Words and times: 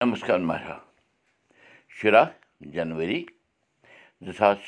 نمسکار 0.00 0.38
مہراج 0.48 0.80
شُراہ 1.98 2.26
جنؤری 2.74 3.20
زٕ 4.24 4.32
ساس 4.38 4.58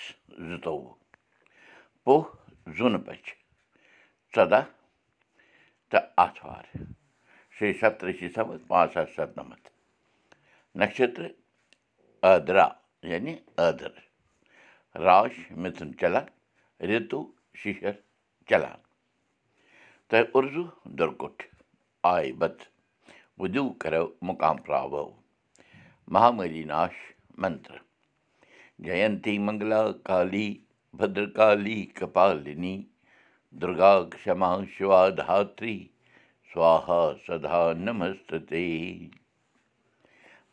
زٕتووُہ 0.48 0.94
پوہ 2.04 2.22
زوٗنہٕ 2.76 3.04
بَچہِ 3.06 3.34
ژۄداہ 4.34 4.64
تہٕ 5.90 6.04
آتھوار 6.24 6.64
شیٚیہِ 7.56 7.78
سَتتٕرٛہ 7.80 8.12
شیٚیہِ 8.18 8.34
سَتھ 8.34 8.66
پانٛژھ 8.68 8.92
ساس 8.94 9.08
سَتنَمَتھ 9.16 9.68
نَشترٕ 10.78 11.32
ٲدرا 12.22 12.66
یعنی 13.10 13.34
ٲدٕر 13.58 13.94
راش 15.04 15.38
مِتھُن 15.62 15.90
چلان 16.00 16.26
رِتوٗ 16.88 17.24
شِشر 17.62 17.94
چلان 18.48 18.78
تۄہہِ 20.08 20.24
اُردو 20.34 20.64
دُرکُٹھ 20.98 21.42
آے 22.12 22.32
بت 22.40 22.58
وُدوٗ 23.40 23.68
کَرو 23.80 24.06
مُقام 24.28 24.56
پراوو 24.64 25.19
مہاملی 26.14 26.62
ناش 26.70 26.94
منتر 27.40 27.76
جینتی 28.84 29.36
منگلا 29.46 29.82
کالی 30.06 30.48
بدرکالی 30.98 31.78
کپالنی 31.98 32.76
دُرگا 33.60 33.92
کما 34.22 34.50
شِوا 34.72 35.02
دھاتری 35.18 35.76
سوہا 36.52 37.02
سدا 37.26 37.62
نمست 37.84 38.52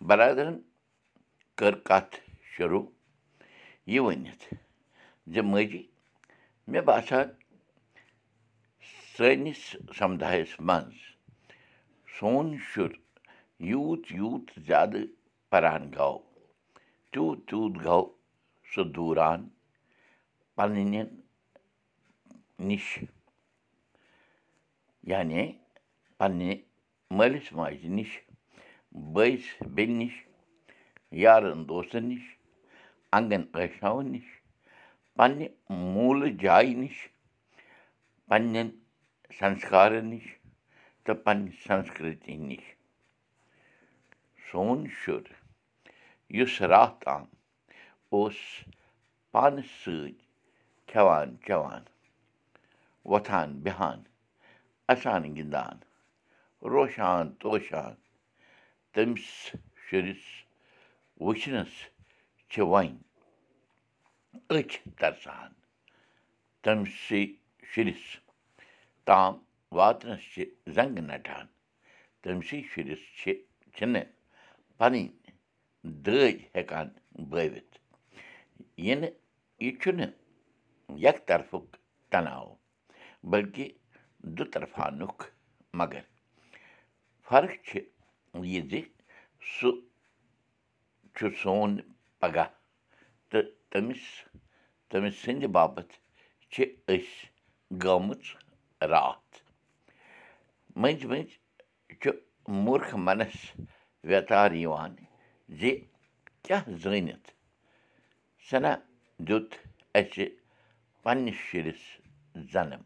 برادرن 0.07 0.57
کٔر 1.57 1.75
کَتھ 1.87 2.15
شروٗع 2.51 2.85
یہِ 3.91 3.99
ؤنِتھ 4.05 4.45
زِ 5.33 5.35
ماجی 5.51 5.83
مےٚ 6.71 6.85
باسان 6.87 7.27
سٲنِس 9.13 9.61
سمُدایَس 9.97 10.59
منٛز 10.67 10.97
سون 12.19 12.55
شُر 12.69 12.91
یوٗت 13.69 14.11
یوٗت 14.19 14.59
زیادٕ 14.67 15.16
پَران 15.49 15.83
گوٚو 15.95 16.17
تیوٗت 17.11 17.39
تیوٗت 17.47 17.73
گوٚو 17.85 18.03
سُہ 18.71 18.81
دوٗران 18.95 19.39
پنٛنٮ۪ن 20.55 21.07
نِش 22.67 22.85
یعنی 25.11 25.41
پنٛنہِ 26.17 26.51
مٲلِس 27.17 27.47
ماجہِ 27.57 27.89
نِش 27.97 28.11
بٲیِس 29.13 29.45
بیٚنہِ 29.75 29.95
نِش 29.99 30.13
یارَن 31.23 31.59
دوستَن 31.69 32.03
نِش 32.09 32.23
انٛگَن 33.15 33.43
ٲشناوَن 33.53 34.07
نِش 34.13 34.27
پنٛنہِ 35.17 35.47
موٗلہٕ 35.93 36.31
جایہِ 36.43 36.75
نِش 36.81 36.97
پنٛنٮ۪ن 38.27 38.67
سَنسکارَن 39.39 40.05
نِش 40.11 40.25
تہٕ 41.03 41.15
پنٛنہِ 41.23 41.51
سَنسکرتی 41.67 42.35
نِش 42.47 42.65
سون 44.51 44.79
شُر 44.99 45.25
یُس 46.37 46.55
راتھ 46.71 46.97
تام 47.03 47.25
اوس 48.13 48.39
پانَس 49.31 49.69
سۭتۍ 49.81 50.13
کھٮ۪وان 50.89 51.29
چٮ۪وان 51.45 51.83
وۄتھان 53.09 53.49
بیٚہان 53.63 53.99
اَسان 54.93 55.23
گِنٛدان 55.35 55.77
روشان 56.71 57.25
توشان 57.41 57.93
تٔمِس 58.93 59.27
شُرِس 59.85 60.23
وٕچھنَس 61.25 61.73
چھِ 62.51 62.55
وۄنۍ 62.71 62.95
أچھ 64.55 64.75
ترسان 64.99 65.49
تٔمۍ 66.63 66.89
سٕے 67.03 67.21
شُرِس 67.71 68.03
تام 69.07 69.33
واتنَس 69.77 70.21
چھِ 70.31 70.37
زنٛگہٕ 70.75 71.05
نَٹان 71.09 71.45
تٔمۍ 72.21 72.43
سٕے 72.47 72.59
شُرِس 72.71 73.01
چھِ 73.19 73.25
چھِنہٕ 73.75 74.07
پَنٕنۍ 74.79 75.05
دٲدۍ 76.05 76.37
ہٮ۪کان 76.53 76.87
بٲوِتھ 77.29 77.73
یِنہٕ 78.85 79.11
یہِ 79.63 79.71
چھُنہٕ 79.81 80.11
یَکطرفُک 81.05 81.67
تَناو 82.11 82.47
بٔلکہِ 83.29 83.67
دُطرفانُک 84.37 85.17
مگر 85.79 86.03
فرق 87.27 87.51
چھِ 87.67 87.79
یہِ 88.51 88.61
زِ 88.69 88.81
سُہ 89.53 89.69
چھُ 91.15 91.27
سون 91.41 91.71
پَگاہ 92.19 92.49
تہٕ 93.29 93.45
تٔمِس 93.71 94.03
تٔمِس 94.89 95.15
سٕنٛدِ 95.23 95.45
باپَتھ 95.55 95.93
چھِ 96.51 96.57
أسۍ 96.93 97.25
گٔمٕژ 97.83 98.23
راتھ 98.91 99.33
مٔنٛزۍ 100.81 101.07
مٔنٛزۍ 101.09 101.35
چھُ 102.01 102.09
موٗرکھ 102.63 102.95
مَنَس 103.05 103.37
ویتار 104.03 104.51
یِوان 104.63 104.95
زِ 105.59 105.61
کیٛاہ 106.43 106.63
زٲنِتھ 106.81 107.29
سَنا 108.49 108.73
دیُت 109.27 109.49
اَسہِ 109.99 110.25
پنٛنِس 111.03 111.39
شُرِس 111.47 111.83
زَنَم 112.51 112.83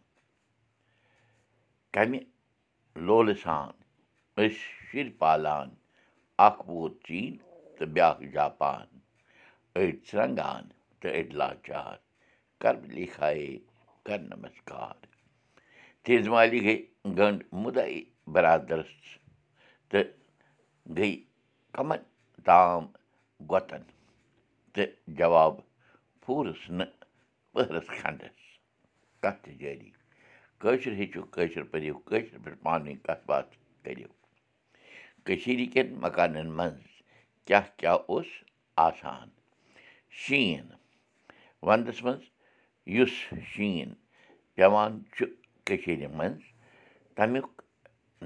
کَمہِ 1.93 2.19
لولہٕ 3.05 3.37
سان 3.43 3.71
أسۍ 4.41 4.59
شُرۍ 4.87 5.11
پالان 5.19 5.69
اَکھ 6.47 6.61
ووت 6.69 6.93
چیٖن 7.05 7.33
تہٕ 7.75 7.87
بیٛاکھ 7.93 8.23
جاپان 8.35 8.87
أڑۍ 9.79 9.91
ژرٛنٛگان 10.07 10.63
تہٕ 10.99 11.13
أڑۍ 11.19 11.31
لاچار 11.39 11.95
کَر 12.61 12.75
لیکھایے 12.95 13.51
کَر 14.05 14.19
نمسکار 14.31 14.95
تیز 16.03 16.27
مالی 16.33 16.59
گٔے 16.65 16.75
گٔنٛڈ 17.17 17.39
مُدعے 17.61 17.99
بَرادَرَس 18.33 18.93
تہٕ 19.89 20.20
گٔے 20.97 21.11
کَمَن 21.75 22.01
تام 22.45 22.85
گۄتَن 23.51 23.83
تہٕ 24.73 24.89
جواب 25.17 25.53
پھوٗرُس 26.21 26.69
نہٕ 26.77 26.93
پٔہرَس 27.53 27.87
کھنٛڈَس 27.97 28.39
کَتھ 29.21 29.39
تہِ 29.43 29.51
جٲری 29.59 29.91
کٲشُر 30.61 30.93
ہیٚچھِو 30.99 31.21
کٲشُر 31.35 31.63
پٔرِو 31.71 31.97
کٲشِر 32.09 32.37
پٲٹھۍ 32.43 32.61
پانہٕ 32.63 32.83
ؤنۍ 32.87 33.03
کَتھ 33.05 33.23
باتھ 33.29 33.51
کٔرِو 33.83 34.09
کٔشیٖرِ 35.25 35.65
کٮ۪ن 35.73 35.87
مکانَن 36.03 36.49
منٛز 36.57 36.83
کیٛاہ 37.45 37.67
کیٛاہ 37.77 37.99
اوس 38.09 38.29
آسان 38.87 39.29
شیٖن 40.21 40.67
وَنٛدَس 41.67 42.03
منٛز 42.03 42.23
یُس 42.95 43.13
شیٖن 43.51 43.93
پٮ۪وان 44.55 44.91
چھُ 45.15 45.25
کٔشیٖرِ 45.65 46.07
منٛز 46.17 46.41
تَمیُک 47.15 47.61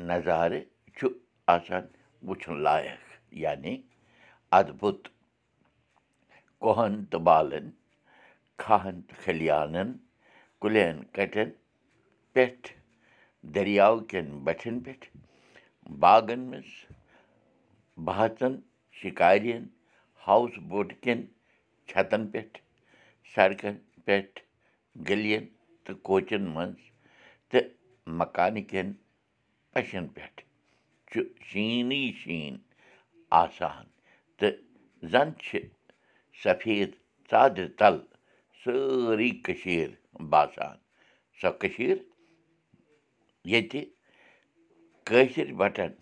نظارٕ 0.09 0.61
چھُ 0.97 1.07
آسان 1.55 1.83
وٕچھُن 2.27 2.57
لایق 2.67 3.01
یعنی 3.43 3.73
اَدبُت 4.59 5.01
کۄہَن 6.61 6.93
تہٕ 7.11 7.21
بالَن 7.27 7.65
کھہَن 8.61 8.95
تہٕ 9.07 9.19
کھٔلیانَن 9.21 9.89
کُلٮ۪ن 10.61 10.95
کَٹٮ۪ن 11.15 11.49
پٮ۪ٹھ 12.33 12.67
دٔریاو 13.53 13.95
کٮ۪ن 14.09 14.27
بَٹھٮ۪ن 14.45 14.75
پٮ۪ٹھ 14.83 15.05
باغَن 16.01 16.39
منٛز 16.49 16.71
بہژَن 18.05 18.53
شِکارٮ۪ن 18.99 19.63
ہاوُس 20.23 20.53
بوٹہٕ 20.69 20.99
کٮ۪ن 21.03 21.19
چھَتَن 21.89 22.27
پٮ۪ٹھ 22.31 22.57
سڑکَن 23.33 23.75
پٮ۪ٹھ 24.05 24.39
گٔلِیَن 25.07 25.45
تہٕ 25.83 25.97
کوچَن 26.07 26.43
منٛز 26.55 26.79
تہٕ 27.49 27.65
مکانہٕ 28.19 28.67
کٮ۪ن 28.69 28.87
پَشَن 29.73 30.07
پٮ۪ٹھ 30.15 30.41
چھُ 31.15 31.23
شیٖنٕے 31.49 32.03
شیٖن 32.21 32.55
آسان 33.41 33.85
تہٕ 34.37 34.53
زَن 35.11 35.29
چھِ 35.43 35.59
سفید 36.43 36.91
ژادرِ 37.29 37.67
تَل 37.79 37.95
سٲرٕے 38.61 39.29
کٔشیٖر 39.45 39.89
باسان۔ 40.31 40.77
سۄ 41.39 41.49
کٔشیٖر 41.61 41.97
ییٚتہِ 43.51 43.81
کٲشِر 45.07 45.47
بَٹَن 45.59 45.93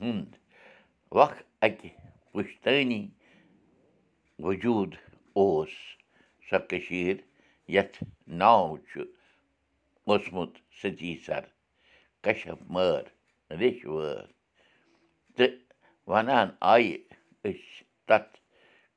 ہُنٛد 0.00 0.30
وق 1.16 1.34
اَکہِ 1.66 1.90
پُشتٲنی 2.32 3.02
وجوٗد 4.44 4.92
اوس۔ 5.38 5.72
سۄ 6.48 6.58
کٔشیٖر 6.70 7.16
یَتھ 7.74 7.96
ناو 8.40 8.76
چھُ 8.88 9.00
اوسمُت 10.08 10.52
سٔتی 10.78 11.12
سَر 11.26 11.44
کَشَف 12.24 12.58
مٲر 12.74 13.02
ریٚچھۍ 13.60 13.88
وٲر 13.94 14.26
وَنان 16.10 16.48
آیہِ 16.72 16.96
أسۍ 17.48 17.84
تَتھ 18.08 18.32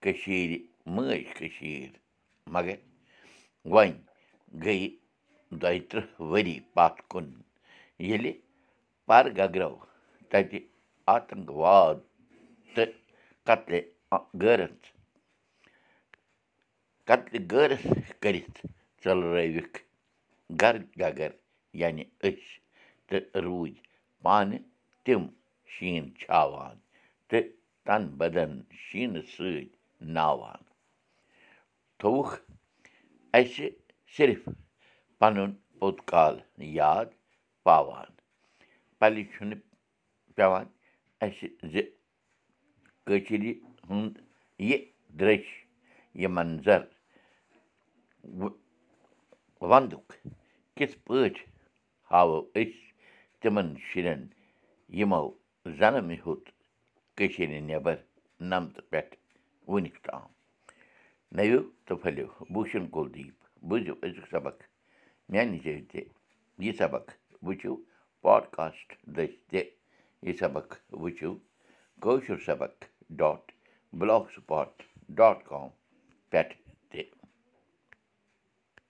کٔشیٖرِ 0.01 0.51
مٲج 0.95 1.23
کٔشیٖر 1.37 1.91
مگر 2.53 2.77
وۄنۍ 3.73 3.93
گٔیہِ 4.63 4.89
دۄیہِ 5.61 5.81
تٕرٛہ 5.89 6.07
ؤری 6.31 6.57
پَتھ 6.75 6.99
کُن 7.11 7.27
ییٚلہِ 8.07 8.33
پَر 9.07 9.25
گگرو 9.37 9.73
تَتہِ 10.31 10.59
آتنٛکواد 11.15 11.97
تہٕ 12.75 12.91
قتلہِ 13.47 13.81
غٲرَتھ 14.41 14.85
قتلہِ 17.07 17.39
غٲرَتھ 17.51 17.87
کٔرِتھ 18.21 18.57
ژٔلرٲوِکھ 19.03 19.77
گَر 20.61 20.75
گگر 21.01 21.31
یعنی 21.81 22.03
أسۍ 22.27 22.53
تہٕ 23.07 23.23
روٗدۍ 23.45 23.75
پانہٕ 24.23 24.63
تِم 25.03 25.23
شیٖن 25.73 26.05
چھاوان 26.19 26.75
تہٕ 27.29 27.49
تَن 27.85 28.03
بدن 28.19 28.51
شیٖنہٕ 28.83 29.27
سۭتۍ 29.33 29.65
ناوان 30.15 30.61
تھووُکھ 31.99 32.35
اَسہِ 33.37 33.67
صرف 34.15 34.41
پَنُن 35.19 35.51
پوٚت 35.79 35.97
کال 36.11 36.35
یاد 36.79 37.07
پاوان 37.65 38.09
پَلہِ 38.99 39.23
چھُنہٕ 39.31 39.61
پٮ۪وان 40.35 40.67
اَسہِ 41.25 41.47
زِ 41.71 41.75
کٲشِرِ 43.05 43.43
ہُنٛد 43.89 44.15
یہِ 44.69 44.77
درٛش 45.19 45.45
یہِ 46.21 46.27
منظر 46.37 46.81
وَندُک 49.69 50.07
کِتھ 50.75 50.95
پٲٹھۍ 51.05 51.45
ہاوو 52.11 52.39
أسۍ 52.59 52.83
تِمَن 53.41 53.67
شُرٮ۪ن 53.87 54.21
یِمو 54.97 55.23
زَنہٕ 55.65 56.01
مےٚ 56.07 56.17
ہیوٚت 56.25 56.45
کٔشیٖرِ 57.17 57.59
نٮ۪بَر 57.67 57.95
نَمتہٕ 58.49 58.89
پٮ۪ٹھ 58.89 59.15
وٕنیُک 59.67 59.97
تام۔ 60.05 60.27
نٔوِو 61.35 61.61
تہٕ 61.85 61.97
پھٔلِو 62.01 62.27
بوٗشَن 62.53 62.85
کُلدیٖپ 62.95 63.37
بوٗزِو 63.67 63.93
أزیُک 64.05 64.27
سبق۔ 64.31 64.57
میٛانہِ 65.29 65.57
ذٔریعہِ 65.63 65.87
تہِ 65.91 66.01
یہِ 66.65 66.77
سبق 66.77 67.05
وٕچھِو 67.45 67.75
پاڈکاسٹ 68.21 68.87
دٔسۍ 69.15 69.37
تہِ 69.49 69.61
یہِ 70.25 70.37
سبق 70.39 70.67
وٕچھِو۔ 71.01 71.31
کٲشُر 72.01 72.37
سبق 72.45 72.73
dot 73.19 73.51
blog 73.97 74.31
spot 74.35 74.71
dot 75.17 75.43
com 75.49 75.69
پٮ۪ٹھ 76.29 76.53